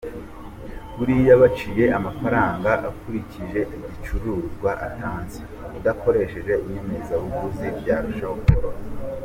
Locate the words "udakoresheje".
5.77-6.53